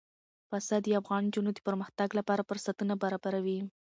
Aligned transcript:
پسه 0.49 0.75
د 0.85 0.87
افغان 0.99 1.23
نجونو 1.27 1.49
د 1.53 1.59
پرمختګ 1.67 2.09
لپاره 2.19 2.47
فرصتونه 2.49 2.93
برابروي. 3.03 3.59